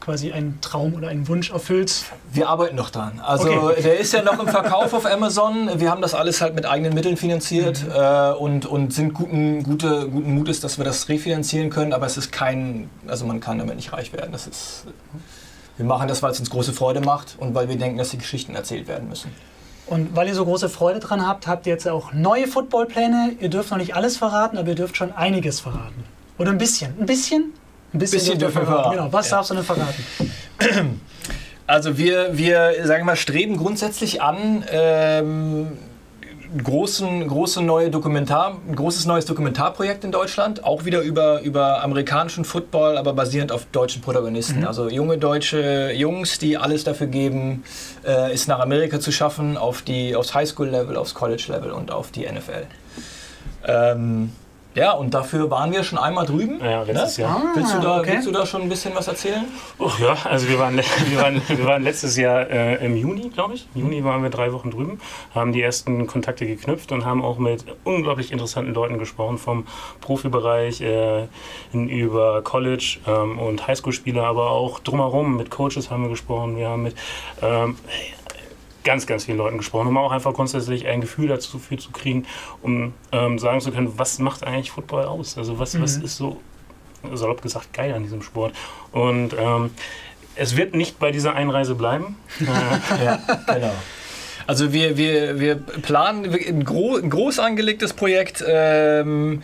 [0.00, 2.04] quasi einen Traum oder einen Wunsch erfüllt?
[2.32, 3.20] Wir arbeiten noch dran.
[3.24, 3.82] Also Okay.
[3.82, 5.68] der ist ja noch im Verkauf auf Amazon.
[5.80, 7.90] Wir haben das alles halt mit eigenen Mitteln finanziert Mhm.
[7.92, 11.92] äh, und, und sind guten, gute, guten Mutes, dass wir das refinanzieren können.
[11.92, 14.30] Aber es ist kein, also man kann damit nicht reich werden.
[14.32, 14.84] Das ist,
[15.76, 18.18] wir machen das, weil es uns große Freude macht und weil wir denken, dass die
[18.18, 19.30] Geschichten erzählt werden müssen.
[19.86, 23.36] Und weil ihr so große Freude dran habt, habt ihr jetzt auch neue Footballpläne.
[23.40, 26.04] Ihr dürft noch nicht alles verraten, aber ihr dürft schon einiges verraten.
[26.38, 26.94] Oder ein bisschen.
[26.98, 27.52] Ein bisschen?
[27.92, 28.96] Ein Bisschen dürft ihr dürfen wir verraten.
[28.96, 29.12] Genau.
[29.12, 29.36] Was Ja.
[29.36, 31.00] darfst du denn verraten?
[31.68, 35.72] Also wir, wir sagen wir mal, streben grundsätzlich an, ähm,
[36.62, 42.44] großen, große neue Dokumentar, ein großes neues Dokumentarprojekt in Deutschland, auch wieder über, über amerikanischen
[42.44, 44.64] Football, aber basierend auf deutschen Protagonisten.
[44.64, 47.64] Also junge deutsche Jungs, die alles dafür geben,
[48.04, 52.26] äh, es nach Amerika zu schaffen, auf die, aufs Highschool-Level, aufs College-Level und auf die
[52.26, 52.66] NFL.
[53.66, 54.32] Ähm,
[54.76, 56.60] ja, und dafür waren wir schon einmal drüben.
[56.62, 57.24] Ja, letztes ne?
[57.24, 57.42] Jahr.
[57.54, 58.12] Willst, du da, okay.
[58.12, 59.46] willst du da schon ein bisschen was erzählen?
[59.78, 60.76] Oh, ja, also wir waren,
[61.08, 63.66] wir waren, wir waren letztes Jahr äh, im Juni, glaube ich.
[63.74, 65.00] Im Juni waren wir drei Wochen drüben,
[65.34, 69.66] haben die ersten Kontakte geknüpft und haben auch mit unglaublich interessanten Leuten gesprochen, vom
[70.02, 71.26] Profibereich äh,
[71.72, 75.38] über College ähm, und Highschool-Spieler, aber auch drumherum.
[75.38, 76.94] Mit Coaches haben wir gesprochen, wir haben mit
[77.40, 77.76] ähm,
[78.86, 82.24] ganz, ganz vielen Leuten gesprochen, um auch einfach grundsätzlich ein Gefühl dazu für zu kriegen,
[82.62, 85.36] um ähm, sagen zu können, was macht eigentlich Football aus?
[85.36, 86.40] Also was, was ist so
[87.12, 88.54] salopp gesagt, geil an diesem Sport.
[88.92, 89.70] Und ähm,
[90.36, 92.16] es wird nicht bei dieser Einreise bleiben.
[93.04, 93.72] Ja, genau.
[94.46, 98.44] Also wir, wir, wir planen ein, gro ein groß angelegtes Projekt.
[98.46, 99.42] Ähm,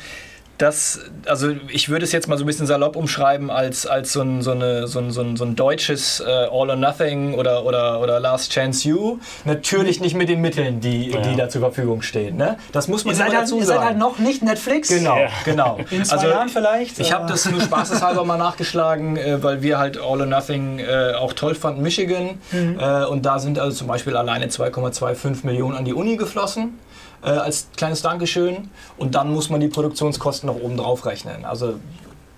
[0.59, 4.21] das, also ich würde es jetzt mal so ein bisschen salopp umschreiben als, als so,
[4.23, 7.65] ein, so, eine, so, ein, so, ein, so ein deutsches äh, All or Nothing oder,
[7.65, 9.19] oder, oder Last Chance You.
[9.45, 11.21] Natürlich nicht mit den Mitteln, die, Ja.
[11.21, 12.37] die da zur Verfügung stehen.
[12.37, 12.59] Ne?
[12.71, 13.79] Das muss man Ihr seid, halt, dazu ihr sagen.
[13.81, 14.88] seid halt noch nicht Netflix.
[14.88, 15.29] Genau, Ja.
[15.45, 15.79] genau.
[15.91, 16.99] In zwei Jahren vielleicht.
[17.01, 20.79] Ich habe aber- das nur spaßeshalber mal nachgeschlagen, äh, weil wir halt All or Nothing
[20.79, 22.38] äh, auch toll fanden, Michigan.
[22.53, 26.79] Äh, und da sind also zum Beispiel alleine 2,25 Millionen an die Uni geflossen.
[27.22, 28.70] Äh, als kleines Dankeschön.
[28.96, 31.44] Und dann muss man die Produktionskosten noch oben drauf rechnen.
[31.44, 31.74] Also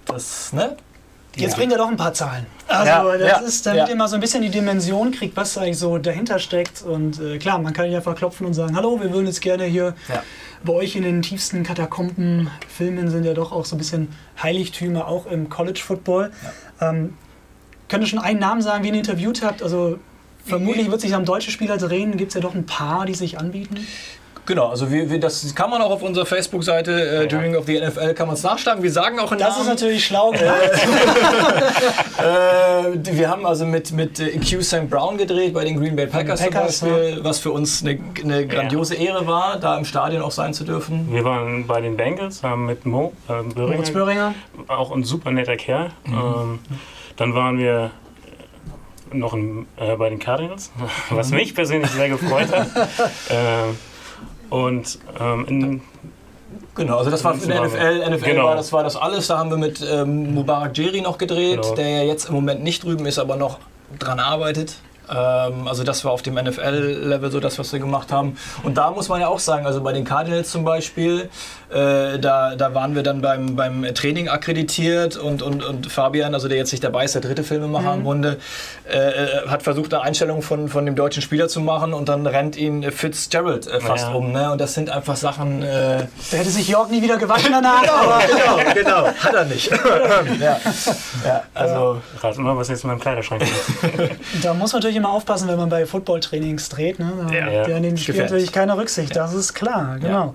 [0.07, 0.77] das, ne?
[1.37, 1.57] Jetzt Ja.
[1.57, 2.47] bringt er doch ein paar Zahlen.
[2.69, 3.89] Also Ja, das ja, ist, damit ja.
[3.89, 6.83] ihr mal so ein bisschen die Dimension kriegt, was eigentlich so dahinter steckt.
[6.83, 9.65] Und äh, klar, man kann nicht einfach klopfen und sagen, hallo, wir würden jetzt gerne
[9.65, 10.23] hier Ja.
[10.63, 15.09] bei euch in den tiefsten Katakomben filmen, sind ja doch auch so ein bisschen Heiligtümer,
[15.09, 16.31] auch im College Football.
[16.81, 17.15] Ähm,
[17.89, 19.61] könnt ihr schon einen Namen sagen, wen ihr interviewt habt?
[19.63, 19.99] Also
[20.45, 22.17] vermutlich wird sich am deutschen Spieler drehen.
[22.17, 23.85] Gibt es ja doch ein paar, die sich anbieten.
[24.47, 27.27] Genau, also wir, wir, das kann man auch auf unserer Facebook-Seite äh, Ja.
[27.27, 28.83] Dreaming of the NFL kann man es nachschlagen.
[28.83, 29.69] Wir sagen auch einen Das ist Namen.
[29.71, 30.55] natürlich schlau gemacht.
[32.19, 34.89] Äh, wir haben also mit, mit äh, Q St.
[34.89, 38.47] Brown gedreht bei den Green Bay Packers, Packers, zum Beispiel, was für uns eine, eine
[38.47, 41.09] grandiose Ehre war, da im Stadion auch sein zu dürfen.
[41.13, 43.43] wir waren bei den Bengals, haben mit Mo äh,
[43.93, 44.35] Böhringer,
[44.69, 45.91] auch ein super netter Kerl.
[46.07, 46.61] Ähm,
[47.17, 47.91] dann waren wir
[49.13, 50.71] noch in, äh, bei den Cardinals,
[51.11, 52.69] was mich persönlich sehr gefreut hat.
[53.31, 53.77] ähm,
[54.51, 55.83] und ähm, in,
[56.77, 58.11] Genau, also das war für die NFL.
[58.11, 58.47] NFL Genau.
[58.47, 59.29] war, das war das alles.
[59.29, 61.75] Da haben wir mit ähm, Mubarak Jerry noch gedreht, Genau.
[61.77, 63.59] der ja jetzt im Moment nicht drüben ist, aber noch
[63.99, 64.77] dran arbeitet.
[65.09, 68.37] Ähm, also das war auf dem NFL-Level so das, was wir gemacht haben.
[68.63, 71.29] Und da muss man ja auch sagen, also bei den Cardinals zum Beispiel,
[71.75, 76.47] äh, da, da waren wir dann beim, beim Training akkreditiert und, und, und Fabian, also
[76.47, 78.39] der jetzt nicht dabei ist, der dritte Filmemacher im Grunde,
[78.89, 82.27] äh, äh, hat versucht, eine Einstellung von, von dem deutschen Spieler zu machen und dann
[82.27, 84.15] rennt ihn Fitzgerald äh, fast Ja.
[84.15, 84.31] um.
[84.31, 84.53] Ne?
[84.53, 85.63] Und das sind einfach Sachen...
[85.63, 87.83] Äh, Da hätte sich Jörg nie wieder gewaschen danach.
[87.89, 88.21] aber
[88.75, 89.07] genau, genau.
[89.19, 89.71] Hat er nicht.
[90.41, 90.61] ja.
[91.25, 93.53] ja, also rat mal, was jetzt in meinem Kleiderschrank ist.
[94.43, 96.99] Da muss man natürlich immer aufpassen, wenn man bei Footballtrainings dreht.
[96.99, 97.13] Ne?
[97.29, 98.17] Da Ja, ja, Gefährlich.
[98.19, 99.97] natürlich keine Rücksicht, das ist klar.
[100.01, 100.35] Genau.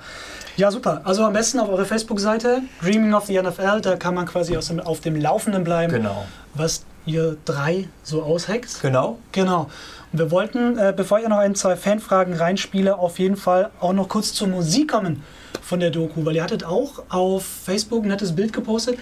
[0.59, 0.71] Ja.
[0.71, 1.01] super.
[1.03, 4.79] Also am besten auf eurer Facebook-Seite, Dreaming of the NFL, da kann man quasi dem,
[4.79, 6.25] auf dem Laufenden bleiben, genau.
[6.53, 8.81] was ihr drei so ausheckt.
[8.81, 9.17] Genau.
[9.31, 9.69] Genau.
[10.11, 13.93] Und wir wollten, äh, bevor ich noch ein, zwei Fanfragen reinspiele, auf jeden Fall auch
[13.93, 15.23] noch kurz zur Musik kommen
[15.61, 18.97] von der Doku, weil ihr hattet auch auf Facebook ein nettes Bild gepostet.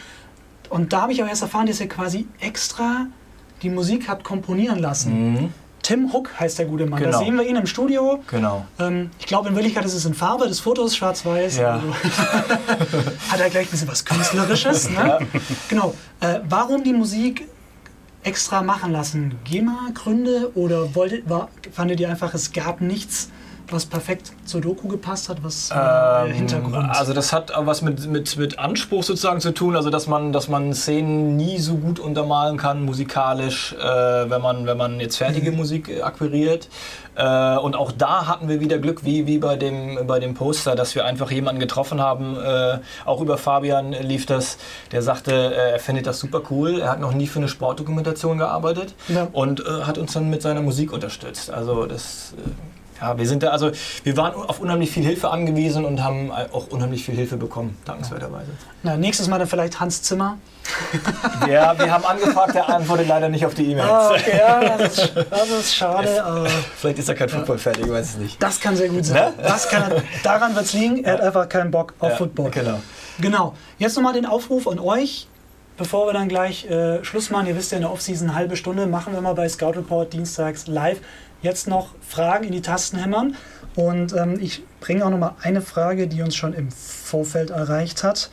[0.69, 3.07] Und da habe ich auch erst erfahren, dass ihr quasi extra
[3.61, 5.33] die Musik habt komponieren lassen.
[5.33, 5.53] Mhm.
[5.83, 6.99] Tim Hook heißt der gute Mann.
[6.99, 7.19] Da Genau.
[7.19, 8.21] sehen wir ihn im Studio.
[8.29, 8.65] Genau.
[8.79, 10.47] Ähm, ich glaube, in Wirklichkeit ist es in Farbe.
[10.47, 11.57] Das Foto ist schwarz-weiß.
[11.57, 11.73] Ja.
[11.75, 11.93] Also,
[13.31, 14.89] hat er gleich ein bisschen was Künstlerisches.
[14.89, 15.19] Ne?
[15.69, 15.93] Genau.
[16.19, 17.47] Äh, warum die Musik
[18.23, 19.35] extra machen lassen?
[19.45, 23.29] GEMA-Gründe oder wolltet, war, fandet ihr einfach, es gab nichts,
[23.71, 25.43] was perfekt zur Doku gepasst hat?
[25.43, 26.75] Was Ähm, äh, Hintergrund?
[26.89, 30.47] Also das hat was mit, mit, mit Anspruch sozusagen zu tun, also dass man, dass
[30.47, 35.51] man Szenen nie so gut untermalen kann, musikalisch, äh, wenn, man, wenn man jetzt fertige
[35.51, 36.69] Musik äh, akquiriert.
[37.15, 40.75] Äh, und auch da hatten wir wieder Glück, wie, wie bei, dem, bei dem Poster,
[40.75, 44.57] dass wir einfach jemanden getroffen haben, äh, auch über Fabian lief das,
[44.91, 48.37] der sagte, äh, er findet das super cool, er hat noch nie für eine Sportdokumentation
[48.37, 49.27] gearbeitet Ja.
[49.33, 51.49] und äh, hat uns dann mit seiner Musik unterstützt.
[51.51, 52.33] Also das...
[53.01, 53.71] Ja, wir sind da, also
[54.03, 58.47] wir waren auf unheimlich viel Hilfe angewiesen und haben auch unheimlich viel Hilfe bekommen, dankenswerterweise.
[58.83, 60.37] Na, nächstes Mal dann vielleicht Hans Zimmer.
[61.49, 63.89] Ja, wir haben angefragt, der antwortet leider nicht auf die E-Mails.
[63.89, 66.45] Ah, okay, ja, das ist, das ist schade, aber
[66.77, 68.43] Vielleicht ist er kein Football-Fan, ich weiß es nicht.
[68.43, 69.33] das kann sehr gut sein.
[69.37, 69.43] Ne?
[69.43, 69.91] Das kann
[70.23, 72.51] daran wird es liegen, er hat einfach keinen Bock auf Ja, Football.
[72.51, 72.79] Genau.
[73.19, 73.53] Genau.
[73.77, 75.27] Jetzt nochmal den Aufruf an euch,
[75.77, 77.47] bevor wir dann gleich äh, Schluss machen.
[77.47, 80.11] Ihr wisst ja, in der Offseason eine halbe Stunde machen wir mal bei Scout Report
[80.11, 80.99] dienstags live.
[81.41, 83.35] Jetzt noch Fragen in die Tasten hämmern.
[83.75, 88.31] Und ähm, ich bringe auch nochmal eine Frage, die uns schon im Vorfeld erreicht hat,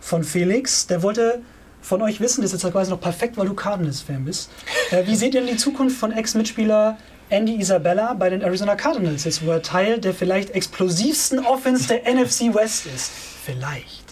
[0.00, 0.86] von Felix.
[0.86, 1.42] Der wollte
[1.82, 4.50] von euch wissen, das ist jetzt quasi noch perfekt, weil du Cardinals-Fan bist.
[4.90, 6.96] Äh, wie seht ihr denn die Zukunft von Ex-Mitspieler
[7.28, 12.12] Andy Isabella bei den Arizona Cardinals, jetzt wo er Teil der vielleicht explosivsten Offense der
[12.12, 13.10] NFC West ist?
[13.44, 14.05] Vielleicht.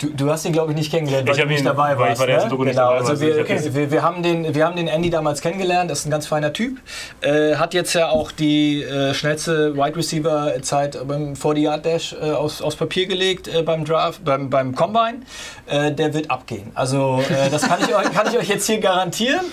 [0.00, 2.12] Du, du hast ihn, glaube ich, nicht kennengelernt, weil Ich du nicht ihn- dabei weil
[2.12, 2.20] ich warst.
[2.20, 2.48] bei der ne?
[2.48, 2.82] Doku nicht genau.
[2.88, 5.40] dabei war, also also wir, ihn- wir, wir, haben den, wir haben den Andy damals
[5.42, 6.78] kennengelernt, das ist ein ganz feiner Typ.
[7.20, 12.76] Äh, hat jetzt ja auch die äh, schnellste Wide Receiver-Zeit beim 40-Yard-Dash äh, aus, aus
[12.76, 15.20] Papier gelegt äh, beim Draft, beim, beim Combine.
[15.70, 16.72] Äh, der wird abgehen.
[16.74, 19.46] Also äh, das kann ich, euch, kann ich euch jetzt hier garantieren.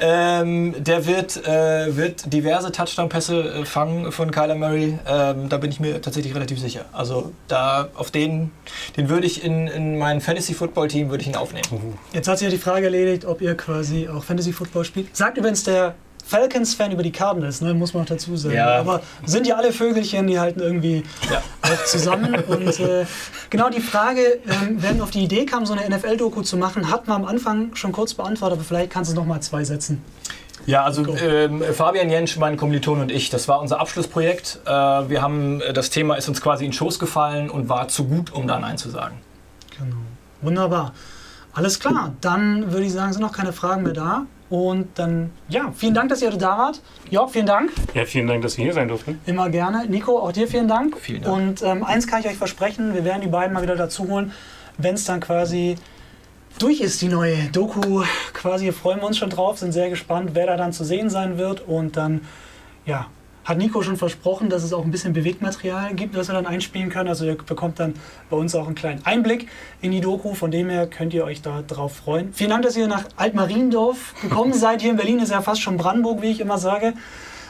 [0.00, 4.98] Ähm, der wird, äh, wird diverse Touchdown-Pässe äh, fangen von Kyler Murray.
[5.06, 6.84] Ähm, da bin ich mir tatsächlich relativ sicher.
[6.92, 8.50] Also da auf den,
[8.98, 11.98] den würde ich in, in mein Fantasy-Football-Team würde ich ihn aufnehmen.
[12.12, 15.16] Jetzt hat sich ja die Frage erledigt, ob ihr quasi auch Fantasy Football spielt.
[15.16, 15.94] Sagt übrigens der
[16.32, 17.74] Falcons-Fan über die Cardinals, ne?
[17.74, 18.54] muss man auch dazu sagen.
[18.54, 18.78] Ja.
[18.80, 21.42] Aber sind ja alle Vögelchen, die halten irgendwie Ja.
[21.60, 22.34] auch zusammen.
[22.34, 23.04] Und äh,
[23.50, 26.90] genau die Frage, ähm, wer denn auf die Idee kam, so eine NFL-Doku zu machen,
[26.90, 30.02] hat man am Anfang schon kurz beantwortet, aber vielleicht kannst du es nochmal zwei setzen.
[30.64, 34.60] Ja, also ähm, Fabian Jentsch, mein Kommiliton und ich, das war unser Abschlussprojekt.
[34.64, 37.88] Äh, wir haben, äh, das Thema ist uns quasi in den Schoß gefallen und war
[37.88, 39.16] zu gut, um da Nein zu sagen.
[39.78, 39.96] Genau.
[40.40, 40.92] Wunderbar.
[41.52, 44.22] Alles klar, dann würde ich sagen, sind noch keine Fragen mehr da.
[44.52, 46.82] Und dann, ja, vielen Dank, dass ihr da wart.
[47.08, 47.72] Jörg, vielen Dank.
[47.94, 49.18] Ja, vielen Dank, dass wir hier sein durften.
[49.24, 49.86] Immer gerne.
[49.86, 50.98] Nico, auch dir vielen Dank.
[50.98, 51.34] Vielen Dank.
[51.34, 54.32] Und ähm, eins kann ich euch versprechen, wir werden die beiden mal wieder dazu holen,
[54.76, 55.76] wenn es dann quasi
[56.58, 58.04] durch ist, die neue Doku.
[58.34, 61.38] Quasi freuen wir uns schon drauf, sind sehr gespannt, wer da dann zu sehen sein
[61.38, 61.66] wird.
[61.66, 62.20] Und dann,
[62.84, 63.06] ja,
[63.44, 66.90] hat Nico schon versprochen, dass es auch ein bisschen Bewegtmaterial gibt, das wir dann einspielen
[66.90, 67.08] können.
[67.08, 67.94] Also ihr bekommt dann
[68.30, 69.48] bei uns auch einen kleinen Einblick
[69.80, 70.34] in die Doku.
[70.34, 72.32] Von dem her könnt ihr euch da drauf freuen.
[72.32, 74.82] Vielen Dank, dass ihr nach Altmariendorf gekommen seid.
[74.82, 76.94] Hier in Berlin ist ja fast schon Brandenburg, wie ich immer sage.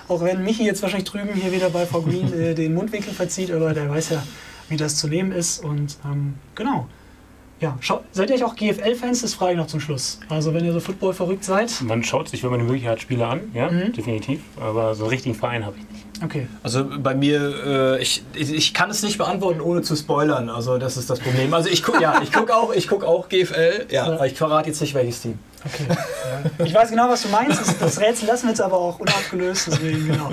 [0.09, 3.51] Auch wenn Michi jetzt wahrscheinlich drüben hier wieder bei Frau Green äh, den Mundwinkel verzieht,
[3.51, 4.23] aber der weiß ja,
[4.69, 5.63] wie das zu nehmen ist.
[5.63, 6.89] Und ähm, genau.
[7.63, 9.23] Ja, schau, seid ihr euch auch GFL-Fans?
[9.23, 10.19] Das frage ich noch zum Schluss.
[10.29, 11.73] Also wenn ihr so Football verrückt seid.
[11.83, 13.93] Man schaut sich, wenn man die Möglichkeit hat, Spiele an, ja, Mhm.
[13.93, 14.41] definitiv.
[14.61, 16.05] Aber so einen richtigen Verein habe ich nicht.
[16.25, 16.49] Okay.
[16.65, 20.51] Also bei mir, äh, ich, ich kann es nicht beantworten, ohne zu spoilern.
[20.51, 21.55] Also das ist das Problem.
[21.55, 24.69] Also ich gucke ja, ich guck auch, ich guck auch GFL, ja, aber ich verrate
[24.69, 25.39] jetzt nicht welches Team.
[25.65, 25.85] Okay.
[26.59, 26.65] Ja.
[26.67, 27.61] Ich weiß genau, was du meinst.
[27.61, 29.69] Das, das Rätsel lassen wir jetzt aber auch unaufgelöst.
[29.69, 30.31] Deswegen, genau.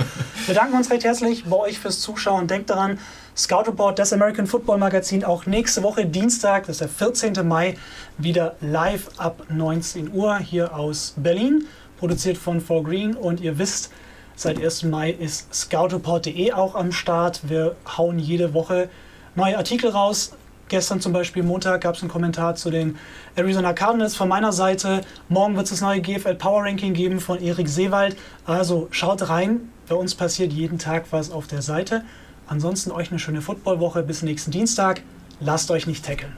[0.48, 2.48] Wir danken uns recht herzlich bei euch fürs Zuschauen.
[2.48, 2.98] Denkt daran,
[3.40, 7.48] Scout Report, das American Football Magazin, auch nächste Woche Dienstag, das ist der 14.
[7.48, 7.78] Mai,
[8.18, 11.66] wieder live ab 19 Uhr hier aus Berlin.
[11.98, 13.16] Produziert von 4Green.
[13.16, 13.92] Und ihr wisst,
[14.36, 14.84] seit 1.
[14.84, 17.48] Mai ist scoutreport.de auch am Start.
[17.48, 18.90] Wir hauen jede Woche
[19.36, 20.34] neue Artikel raus.
[20.68, 22.98] Gestern zum Beispiel Montag gab es einen Kommentar zu den
[23.38, 25.00] Arizona Cardinals von meiner Seite.
[25.30, 28.18] Morgen wird es das neue GFL Power Ranking geben von Erik Seewald.
[28.46, 29.72] Also schaut rein.
[29.88, 32.04] Bei uns passiert jeden Tag was auf der Seite.
[32.50, 34.02] Ansonsten euch eine schöne Footballwoche.
[34.02, 35.04] Bis nächsten Dienstag.
[35.40, 36.36] Lasst euch nicht tackeln.